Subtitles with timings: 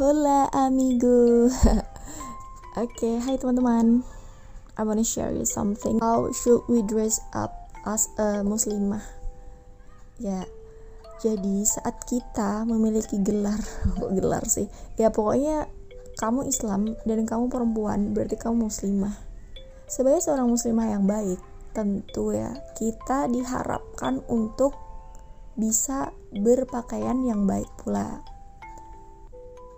[0.00, 1.52] Hola amigo.
[1.52, 1.76] Oke,
[2.88, 4.00] okay, hai teman-teman.
[4.72, 6.00] I wanna share you something.
[6.00, 9.04] How should we dress up as a muslimah?
[10.16, 10.48] Ya,
[11.20, 13.60] jadi saat kita memiliki gelar
[14.16, 14.72] gelar sih?
[14.96, 15.68] Ya pokoknya
[16.16, 19.20] kamu Islam dan kamu perempuan Berarti kamu muslimah.
[19.84, 21.44] Sebagai seorang muslimah yang baik
[21.76, 24.72] Tentu ya, kita diharapkan untuk
[25.60, 28.29] bisa berpakaian yang baik pula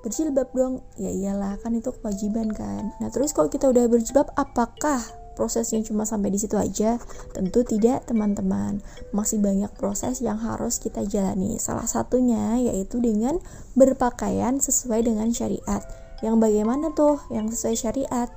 [0.03, 0.83] berjilbab dong.
[0.99, 2.93] Ya iyalah kan itu kewajiban kan.
[2.99, 5.01] Nah terus kalau kita udah berjilbab apakah
[5.33, 7.01] prosesnya cuma sampai di situ aja?
[7.33, 8.85] Tentu tidak teman-teman.
[9.17, 11.57] Masih banyak proses yang harus kita jalani.
[11.57, 13.41] Salah satunya yaitu dengan
[13.79, 15.81] berpakaian sesuai dengan syariat.
[16.21, 17.19] Yang bagaimana tuh?
[17.33, 18.29] Yang sesuai syariat.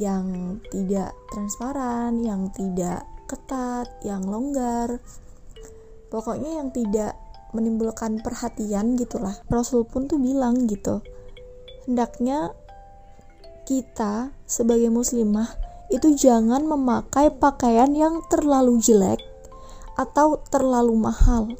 [0.00, 5.00] Yang tidak transparan yang tidak ketat yang longgar.
[6.12, 7.16] Pokoknya yang tidak
[7.52, 9.38] menimbulkan perhatian gitulah.
[9.48, 11.04] Rasul pun tuh bilang gitu
[11.86, 12.54] hendaknya
[13.66, 15.48] kita sebagai muslimah
[15.92, 19.20] itu jangan memakai pakaian yang terlalu jelek
[19.94, 21.52] atau terlalu mahal.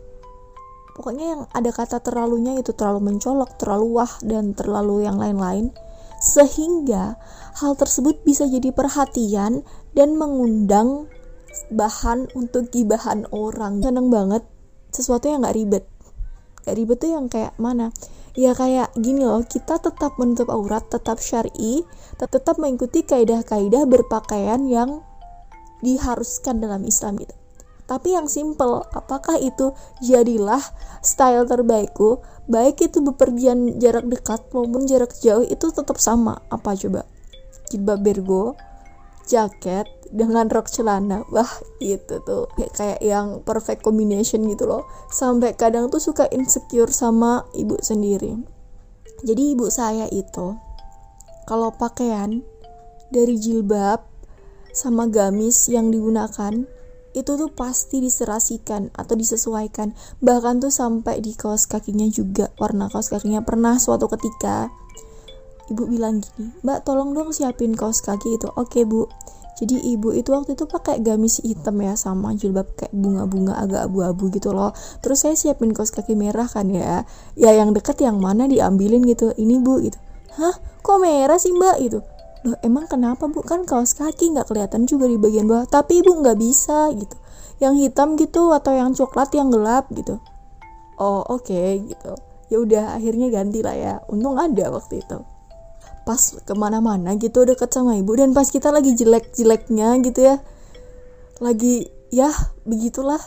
[0.92, 5.72] Pokoknya yang ada kata terlalunya itu terlalu mencolok, terlalu wah dan terlalu yang lain-lain.
[6.20, 7.16] Sehingga
[7.60, 11.08] hal tersebut bisa jadi perhatian dan mengundang
[11.72, 13.84] bahan untuk gibahan orang.
[13.84, 14.44] Seneng banget
[14.92, 15.84] sesuatu yang gak ribet.
[16.62, 17.90] Gak ribet tuh yang kayak mana?
[18.32, 21.84] Ya kayak gini loh kita tetap menutup aurat tetap syari
[22.16, 25.04] tetap mengikuti kaidah-kaidah berpakaian yang
[25.84, 27.34] diharuskan dalam Islam gitu.
[27.84, 30.62] Tapi yang simple apakah itu jadilah
[31.04, 32.24] style terbaikku?
[32.48, 36.40] Baik itu bepergian jarak dekat maupun jarak jauh itu tetap sama.
[36.48, 37.04] Apa coba?
[37.68, 38.56] Jilbab bergo
[39.32, 41.24] jaket dengan rok celana.
[41.32, 41.48] Wah
[41.80, 44.84] itu tuh kayak yang perfect combination gitu loh.
[45.08, 48.36] Sampai kadang tuh suka insecure sama ibu sendiri.
[49.24, 50.52] Jadi ibu saya itu
[51.48, 52.44] kalau pakaian
[53.08, 54.04] dari jilbab
[54.72, 56.64] sama gamis yang digunakan
[57.12, 59.92] itu tuh pasti diserasikan atau disesuaikan.
[60.24, 63.44] Bahkan tuh sampai di kaos kakinya juga warna kaos kakinya.
[63.44, 64.72] Pernah suatu ketika
[65.72, 68.48] ibu bilang gini mbak tolong dong siapin kaos kaki itu.
[68.54, 69.08] Oke bu.
[69.62, 74.32] Jadi ibu itu waktu itu pakai gamis hitam ya sama jilbab kayak bunga-bunga agak abu-abu
[74.34, 74.74] gitu loh.
[75.04, 77.06] Terus saya siapin kaos kaki merah kan ya.
[77.38, 79.30] Ya yang deket yang mana diambilin gitu.
[79.36, 80.00] Ini bu gitu.
[80.40, 80.56] Hah?
[80.82, 81.78] Kok merah sih mbak?
[81.78, 82.02] Gitu.
[82.42, 83.44] Loh emang kenapa bu?
[83.46, 85.68] Kan kaos kaki nggak kelihatan juga di bagian bawah.
[85.70, 87.16] Tapi ibu nggak bisa gitu.
[87.62, 90.18] Yang hitam gitu atau yang coklat yang gelap gitu.
[90.98, 92.18] Oh oke okay, gitu.
[92.50, 93.94] Ya udah akhirnya ganti lah ya.
[94.10, 95.31] Untung ada waktu itu
[96.02, 98.12] pas ke mana-mana gitu deket sama ibu.
[98.14, 100.36] Dan pas kita lagi jelek-jeleknya gitu ya.
[101.38, 102.30] Lagi ya
[102.66, 103.20] begitulah.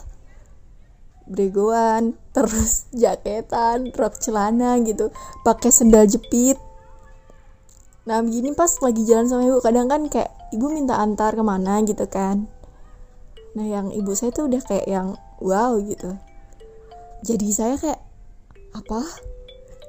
[1.26, 5.10] Bregoan terus jaketan rok celana gitu.
[5.42, 6.60] Pakai sendal jepit.
[8.06, 9.58] Nah begini pas lagi jalan sama ibu.
[9.64, 12.46] Kadang kan kayak ibu minta antar ke mana gitu kan.
[13.56, 16.14] Nah yang ibu saya tuh udah kayak yang wow gitu.
[17.26, 18.02] Jadi saya kayak
[18.76, 19.02] apa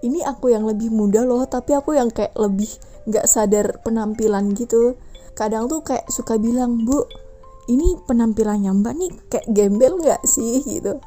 [0.06, 2.70] ini aku yang lebih muda loh tapi aku yang kayak lebih
[3.06, 4.94] nggak sadar penampilan gitu.
[5.34, 7.04] Kadang tuh kayak suka bilang bu
[7.66, 10.62] ini penampilannya mbak nih kayak gembel nggak sih?
[10.62, 11.02] gitu.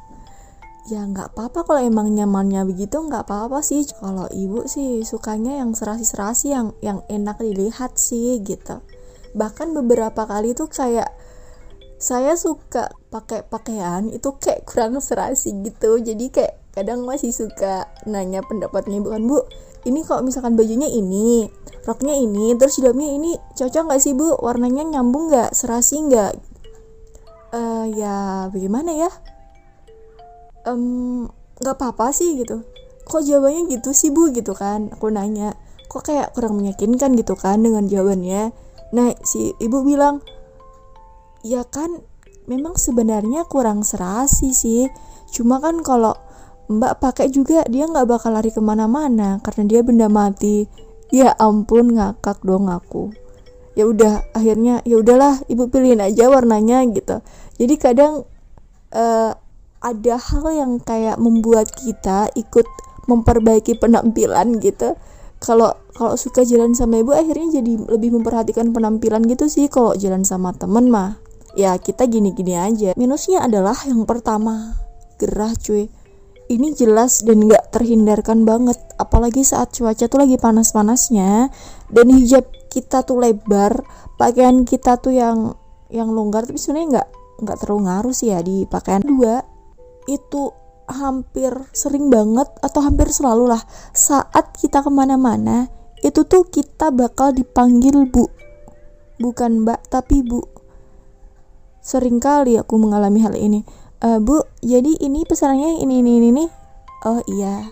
[0.88, 3.84] Ya nggak apa-apa kalau emang nyamannya begitu nggak apa-apa sih.
[3.88, 8.80] Kalau ibu sih sukanya yang serasi-serasi yang yang enak dilihat sih gitu.
[9.36, 11.12] Bahkan beberapa kali tuh kayak
[12.00, 16.00] saya suka pakai pakaian itu kayak kurang serasi gitu.
[16.00, 19.42] Jadi kayak kadang masih suka nanya pendapatnya ibu kan bu
[19.88, 21.48] ini kok misalkan bajunya ini
[21.88, 24.36] roknya ini terus jilbabnya ini cocok nggak sih bu?
[24.36, 25.56] Warnanya nyambung nggak?
[25.56, 26.32] Serasi nggak?
[27.50, 29.10] Uh, ya bagaimana ya?
[31.58, 32.62] Nggak um, apa-apa sih gitu.
[33.08, 34.28] Kok jawabannya gitu sih bu?
[34.30, 35.56] Gitu kan aku nanya.
[35.88, 38.52] Kok kayak kurang meyakinkan gitu kan dengan jawabannya?
[38.92, 40.20] Nah si ibu bilang
[41.40, 42.04] ya kan
[42.44, 44.92] memang sebenarnya kurang serasi sih.
[45.32, 46.12] Cuma kan kalau
[46.70, 50.70] Mbak pakai juga dia nggak bakal lari ke mana-mana karena dia benda mati.
[51.10, 53.10] Ya ampun ngakak dong aku.
[53.74, 57.26] Ya udah akhirnya ya udahlah ibu pilihin aja warnanya gitu.
[57.58, 58.22] Jadi kadang
[58.94, 59.32] uh,
[59.82, 62.70] ada hal yang kayak membuat kita ikut
[63.10, 64.94] memperbaiki penampilan gitu.
[65.42, 70.22] Kalau kalau suka jalan sama ibu akhirnya jadi lebih memperhatikan penampilan gitu sih kalau jalan
[70.22, 71.18] sama temen mah.
[71.58, 72.94] Ya kita gini-gini aja.
[72.94, 74.78] Minusnya adalah yang pertama
[75.18, 75.90] gerah cuy
[76.50, 78.76] ini jelas dan nggak terhindarkan banget.
[78.98, 81.46] Apalagi saat cuaca tuh lagi panas-panasnya
[81.86, 83.86] dan hijab kita tuh lebar
[84.18, 85.54] pakaian kita tuh yang
[85.94, 87.08] yang longgar tapi sebenarnya nggak
[87.46, 89.06] nggak terlalu ngaruh sih ya di pakaian.
[89.06, 89.38] Dua
[90.10, 90.50] itu
[90.90, 93.62] hampir sering banget atau hampir selalu lah
[93.94, 95.70] saat kita ke mana-mana
[96.02, 98.26] itu tuh kita bakal dipanggil bu.
[99.22, 100.42] Bukan mbak tapi bu.
[101.80, 103.62] Sering kali aku mengalami hal ini
[104.00, 106.48] e, bu jadi ini pesanannya ini ini ini nih
[107.06, 107.68] oh iya.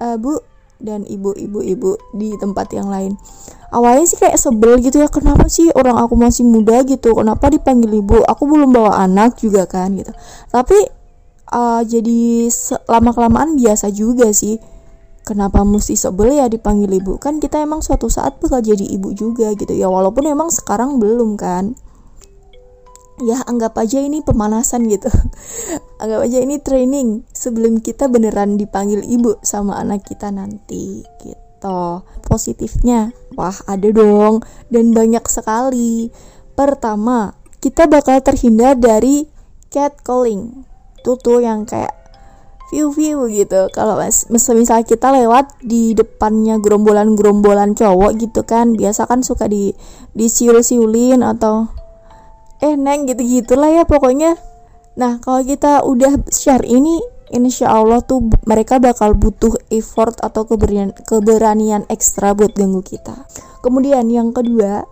[0.00, 0.38] E, bu
[0.80, 3.14] dan ibu-ibu ibu di tempat yang lain.
[3.70, 7.14] Awalnya sih kayak sebel gitu ya kenapa sih orang aku masih muda gitu?
[7.14, 8.18] Kenapa dipanggil ibu?
[8.26, 10.10] Aku belum bawa anak juga kan gitu.
[10.50, 10.74] Tapi
[11.54, 12.50] uh, jadi
[12.90, 14.58] lama kelamaan biasa juga sih.
[15.20, 17.20] Kenapa mesti sebel ya dipanggil ibu?
[17.20, 21.38] Kan kita emang suatu saat bakal jadi ibu juga gitu ya walaupun emang sekarang belum
[21.38, 21.76] kan
[23.20, 25.08] ya anggap aja ini pemanasan gitu.
[26.02, 32.04] Anggap aja ini training sebelum kita beneran dipanggil ibu sama anak kita nanti gitu.
[32.24, 34.40] Positifnya wah ada dong.
[34.72, 36.08] Dan banyak sekali.
[36.56, 39.28] Pertama kita bakal terhindar dari
[39.68, 40.64] catcalling.
[41.00, 42.00] Itu tuh yang kayak
[42.70, 43.68] view view gitu.
[43.74, 43.98] Kalau
[44.30, 49.74] misal kita lewat di depannya gerombolan-gerombolan cowok gitu kan biasa kan suka di
[50.14, 51.79] disiul-siulin atau
[52.60, 54.36] eh neng gitu gitulah ya pokoknya.
[55.00, 57.00] Nah kalau kita udah share ini
[57.32, 63.26] insya Allah tuh mereka bakal butuh effort atau keberanian keberanian ekstra buat ganggu kita.
[63.64, 64.84] Kemudian yang kedua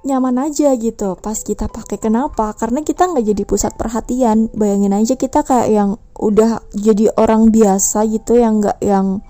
[0.00, 1.18] nyaman aja gitu.
[1.20, 2.56] Pas kita pakai kenapa?
[2.56, 4.48] Karena kita nggak jadi pusat perhatian.
[4.56, 9.20] Bayangin aja kita kayak yang udah jadi orang biasa gitu yang nggak yang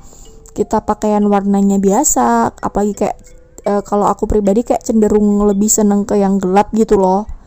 [0.54, 2.54] kita pakaian warnanya biasa.
[2.62, 3.16] Apalagi kayak
[3.66, 7.39] e, kalau aku pribadi kayak cenderung lebih seneng ke yang gelap gitu loh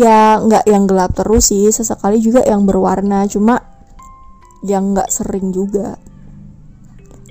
[0.00, 3.60] ya nggak yang gelap terus sih sesekali juga yang berwarna cuma
[4.64, 6.00] yang nggak sering juga.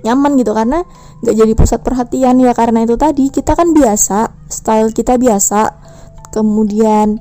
[0.06, 0.86] Nyaman gitu karena
[1.26, 5.82] nggak jadi pusat perhatian ya karena itu tadi kita kan biasa style kita biasa.
[6.30, 7.18] Kemudian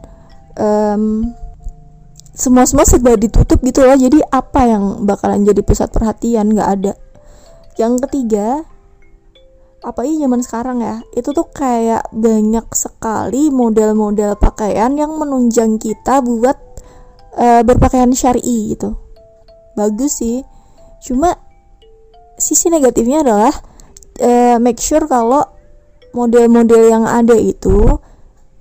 [0.61, 1.33] um,
[2.35, 6.93] semua semua serba ditutup gitu loh jadi apa yang bakalan jadi pusat perhatian nggak ada.
[7.81, 8.69] Yang ketiga
[9.85, 16.25] apa ini zaman sekarang ya itu tuh kayak banyak sekali model-model pakaian yang menunjang kita
[16.25, 16.57] buat
[17.37, 18.97] uh, berpakaian syari gitu.
[19.77, 20.41] Bagus sih.
[21.05, 21.37] Cuma
[22.41, 23.53] sisi negatifnya adalah
[24.25, 25.45] uh, make sure kalau
[26.17, 28.01] model-model yang ada itu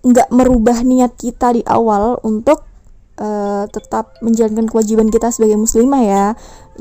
[0.03, 2.67] nggak merubah niat kita di awal untuk
[3.21, 6.25] uh, tetap menjalankan kewajiban kita sebagai muslimah ya.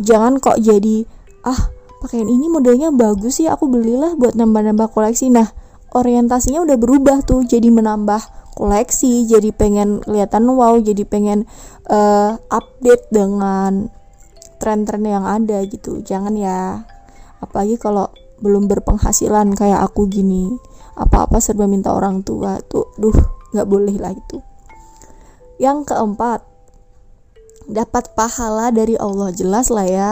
[0.03, 1.07] Jangan kok jadi
[1.47, 1.71] ah
[2.03, 5.31] pakaian ini modelnya bagus sih aku belilah buat nambah-nambah koleksi.
[5.31, 5.47] Nah
[5.95, 8.19] orientasinya udah berubah tuh jadi menambah
[8.59, 11.47] koleksi jadi pengen kelihatan wow jadi pengen
[11.87, 13.87] uh, update dengan
[14.59, 16.03] tren-tren yang ada gitu.
[16.03, 16.83] Jangan ya
[17.39, 18.11] apalagi kalau
[18.43, 20.59] belum berpenghasilan kayak aku gini
[20.99, 23.15] apa-apa serba minta orang tua tuh duh
[23.55, 24.43] nggak boleh lah itu.
[25.63, 26.43] Yang keempat
[27.71, 29.31] dapat pahala dari Allah.
[29.31, 30.11] Jelas lah ya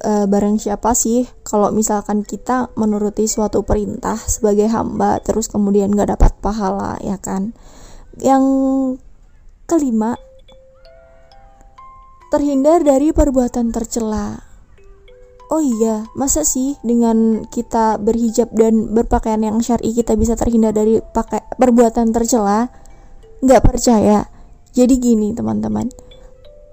[0.00, 6.16] e, barang siapa sih kalau misalkan kita menuruti suatu perintah sebagai hamba terus kemudian nggak
[6.16, 7.52] dapat pahala ya kan
[8.18, 8.42] yang
[9.70, 10.18] kelima
[12.30, 14.38] terhindar dari perbuatan tercela.
[15.50, 21.02] Oh iya, masa sih dengan kita berhijab dan berpakaian yang syar'i kita bisa terhindar dari
[21.02, 22.70] pakai perbuatan tercela?
[23.42, 24.30] Nggak percaya.
[24.70, 25.90] Jadi gini teman-teman,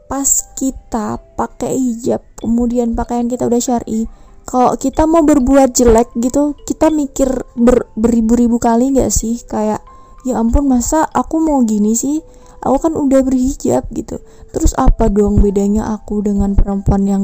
[0.07, 4.07] pas kita pakai hijab, kemudian pakaian kita udah syar'i,
[4.47, 7.27] kalau kita mau berbuat jelek gitu, kita mikir
[7.59, 9.43] ber, beribu-ribu kali nggak sih?
[9.43, 9.83] Kayak
[10.23, 12.23] ya ampun masa aku mau gini sih?
[12.61, 14.19] aku kan udah berhijab gitu
[14.51, 17.23] terus apa dong bedanya aku dengan perempuan yang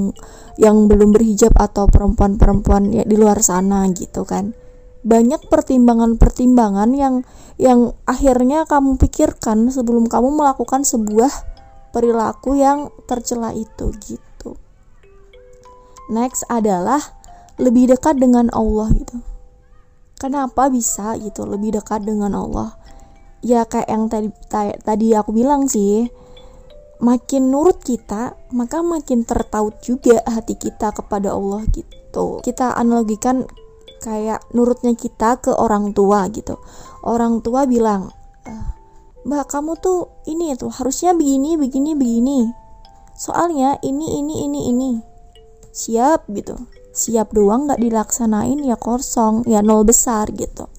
[0.62, 4.54] yang belum berhijab atau perempuan-perempuan ya di luar sana gitu kan
[5.04, 7.16] banyak pertimbangan-pertimbangan yang
[7.60, 11.53] yang akhirnya kamu pikirkan sebelum kamu melakukan sebuah
[11.94, 14.58] perilaku yang tercela itu gitu.
[16.10, 17.00] Next adalah
[17.62, 19.22] lebih dekat dengan Allah gitu.
[20.18, 22.84] Kenapa bisa gitu lebih dekat dengan Allah?
[23.44, 24.32] ya kayak yang tadi
[24.80, 26.08] tadi aku bilang sih
[27.04, 33.44] makin nurut kita maka makin tertaut juga hati kita kepada Allah gitu kita analogikan
[34.00, 36.56] kayak nurutnya kita ke orang tua gitu
[37.04, 38.16] orang tua bilang
[39.24, 42.40] mbak kamu tuh ini tuh harusnya begini begini begini
[43.16, 44.92] soalnya ini ini ini ini
[45.72, 46.56] siap gitu
[46.94, 50.70] siap doang nggak dilaksanain ya kosong ya nol besar gitu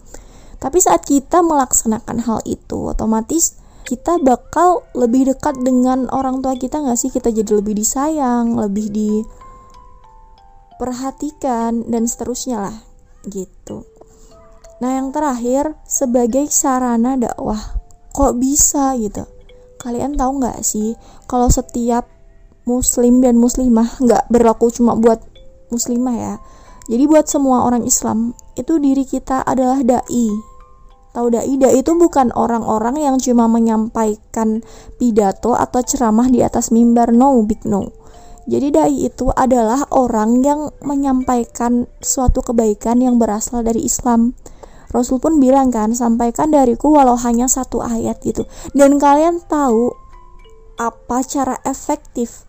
[0.64, 6.80] tapi saat kita melaksanakan hal itu, otomatis kita bakal lebih dekat dengan orang tua kita
[6.80, 7.12] nggak sih?
[7.12, 12.80] Kita jadi lebih disayang, lebih diperhatikan dan seterusnya lah,
[13.28, 13.84] gitu.
[14.80, 17.83] Nah yang terakhir sebagai sarana dakwah,
[18.14, 19.26] kok bisa gitu?
[19.83, 20.94] Kalian tahu nggak sih
[21.26, 22.06] kalau setiap
[22.64, 25.18] muslim dan muslimah nggak berlaku cuma buat
[25.75, 26.35] muslimah ya?
[26.87, 30.28] Jadi buat semua orang Islam itu diri kita adalah dai.
[31.14, 31.52] Tahu dai?
[31.59, 34.62] Dai itu bukan orang-orang yang cuma menyampaikan
[35.00, 37.90] pidato atau ceramah di atas mimbar no big no.
[38.44, 44.37] Jadi dai itu adalah orang yang menyampaikan suatu kebaikan yang berasal dari Islam
[44.94, 48.46] Rasul pun bilang kan sampaikan dariku walau hanya satu ayat gitu.
[48.70, 49.90] Dan kalian tahu
[50.78, 52.46] apa cara efektif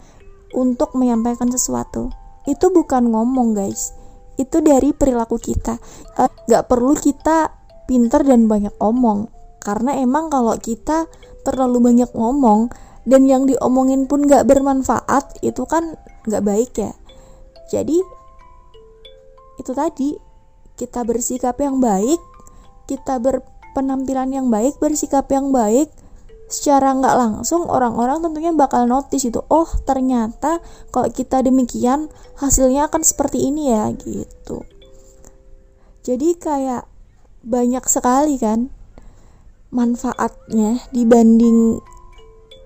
[0.54, 2.14] untuk menyampaikan sesuatu?
[2.46, 3.98] Itu bukan ngomong guys.
[4.38, 5.82] Itu dari perilaku kita.
[6.22, 7.50] Uh, gak perlu kita
[7.90, 9.34] pinter dan banyak omong.
[9.58, 11.10] Karena emang kalau kita
[11.42, 12.70] terlalu banyak ngomong
[13.10, 15.98] dan yang diomongin pun gak bermanfaat itu kan
[16.30, 16.94] gak baik ya.
[17.74, 17.98] Jadi
[19.58, 20.22] itu tadi.
[20.76, 22.20] Kita bersikap yang baik
[22.86, 25.90] kita berpenampilan yang baik bersikap yang baik
[26.46, 30.62] secara nggak langsung orang-orang tentunya bakal notice itu oh ternyata
[30.94, 34.62] kalau kita demikian hasilnya akan seperti ini ya gitu.
[36.06, 36.86] Jadi kayak
[37.42, 38.70] banyak sekali kan
[39.74, 41.82] manfaatnya dibanding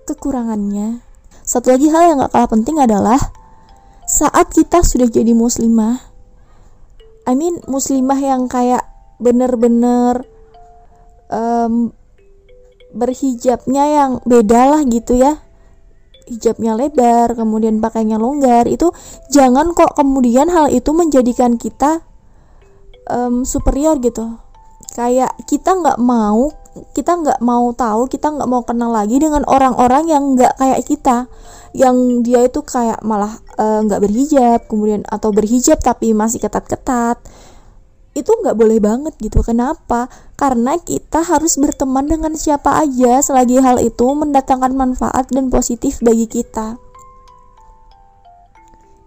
[0.04, 1.00] kekurangannya.
[1.40, 3.18] Satu lagi hal yang gak kalah penting adalah
[4.04, 6.04] saat kita sudah jadi muslimah.
[7.24, 8.89] I mean muslimah yang kayak
[9.20, 10.24] bener-bener
[11.30, 11.92] um,
[12.90, 15.38] berhijabnya yang beda lah gitu ya.
[16.30, 18.94] Hijabnya lebar kemudian pakainya longgar itu
[19.34, 22.06] jangan kok kemudian hal itu menjadikan kita
[23.10, 24.38] um, superior gitu.
[24.94, 26.50] Kayak kita nggak mau
[26.94, 31.26] kita nggak mau tahu kita nggak mau kenal lagi dengan orang-orang yang nggak kayak kita.
[31.70, 31.96] Yang
[32.26, 37.18] dia itu kayak malah nggak uh, berhijab kemudian atau berhijab tapi masih ketat-ketat
[38.20, 39.40] itu nggak boleh banget gitu.
[39.40, 40.12] Kenapa?
[40.36, 46.28] Karena kita harus berteman dengan siapa aja selagi hal itu mendatangkan manfaat dan positif bagi
[46.28, 46.76] kita.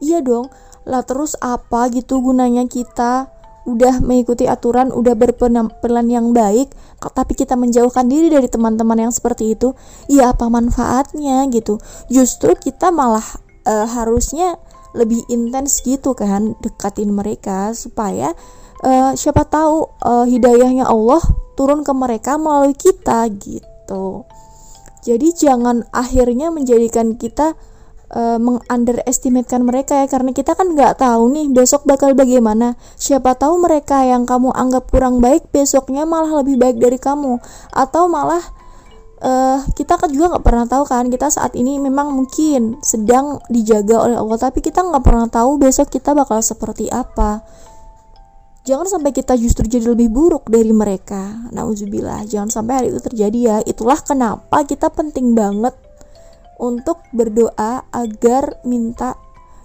[0.04, 0.50] Iya dong.
[0.84, 3.32] Lah terus apa gitu gunanya kita?
[3.64, 9.56] Udah mengikuti aturan, udah berpenampilan yang baik, tapi kita menjauhkan diri dari teman-teman yang seperti
[9.56, 9.72] itu,
[10.12, 11.80] ya apa manfaatnya gitu?
[12.12, 13.24] Justru kita malah
[13.64, 14.60] uh, harusnya
[14.92, 18.36] lebih intens gitu kan dekatin mereka supaya
[18.84, 21.24] uh, siapa tahu uh, hidayahnya Allah
[21.56, 24.28] turun ke mereka melalui kita gitu.
[25.04, 27.56] Jadi jangan akhirnya menjadikan kita
[28.12, 32.80] uh, mengunderestimatekan mereka ya karena kita kan nggak tahu nih besok bakal bagaimana.
[32.96, 37.40] Siapa tahu mereka yang kamu anggap kurang baik besoknya malah lebih baik dari kamu
[37.76, 38.44] atau malah
[39.24, 44.08] uh, kita kan juga nggak pernah tahu kan kita saat ini memang mungkin sedang dijaga
[44.08, 47.42] oleh Allah tapi kita nggak pernah tahu besok kita bakal seperti apa
[48.64, 51.48] jangan sampai kita justru jadi lebih buruk dari mereka.
[51.52, 52.28] Nauzubillah.
[52.28, 53.58] Jangan sampai hal itu terjadi ya.
[53.64, 55.76] Itulah kenapa kita penting banget
[56.58, 59.20] untuk berdoa agar minta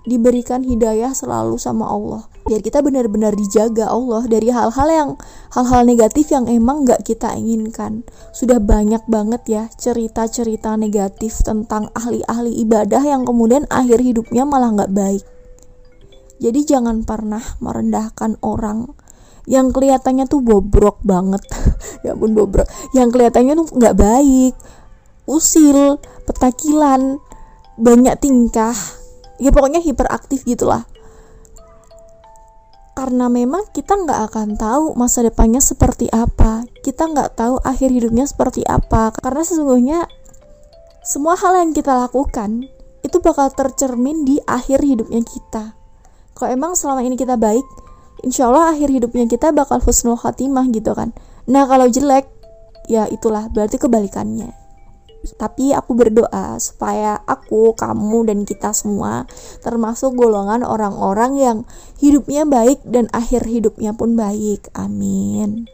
[0.08, 2.24] diberikan hidayah selalu sama Allah.
[2.48, 5.10] Biar kita benar-benar dijaga Allah dari hal-hal yang
[5.52, 8.08] hal-hal negatif yang emang gak kita inginkan.
[8.32, 14.96] Sudah banyak banget ya cerita-cerita negatif tentang ahli-ahli ibadah yang kemudian akhir hidupnya malah gak
[14.96, 15.22] baik
[16.38, 18.86] jadi jangan pernah merendahkan orang
[19.50, 21.42] yang kelihatannya tuh bobrok banget.
[22.06, 22.68] ya pun bobrok.
[22.94, 24.54] Yang kelihatannya tuh nggak baik,
[25.26, 27.18] usil, petakilan,
[27.74, 28.76] banyak tingkah.
[29.42, 30.86] Ya pokoknya hiperaktif gitulah.
[32.94, 36.66] Karena memang kita nggak akan tahu masa depannya seperti apa.
[36.82, 39.14] Kita nggak tahu akhir hidupnya seperti apa.
[39.14, 40.06] Karena sesungguhnya
[41.02, 42.66] semua hal yang kita lakukan
[43.00, 45.77] itu bakal tercermin di akhir hidupnya kita
[46.38, 47.66] kalau emang selama ini kita baik
[48.22, 51.10] insya Allah akhir hidupnya kita bakal husnul khatimah gitu kan
[51.50, 52.30] nah kalau jelek
[52.86, 54.54] ya itulah berarti kebalikannya
[55.34, 59.26] tapi aku berdoa supaya aku, kamu, dan kita semua
[59.66, 61.58] termasuk golongan orang-orang yang
[61.98, 64.70] hidupnya baik dan akhir hidupnya pun baik.
[64.78, 65.66] Amin.